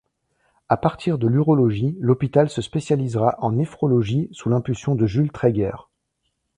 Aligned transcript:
À 0.67 0.77
partir 0.77 1.19
de 1.19 1.27
l’urologie 1.27 1.95
l’hôpital 1.99 2.49
se 2.49 2.63
spécialisera 2.63 3.35
en 3.37 3.51
néphrologie 3.51 4.29
sous 4.31 4.49
l’impulsion 4.49 4.95
de 4.95 5.05
Jules 5.05 5.31
Traeger. 5.31 5.77